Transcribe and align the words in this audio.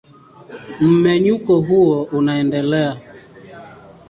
Mmenyuko 0.81 1.61
huo 1.61 2.03
unaendelea. 2.03 2.97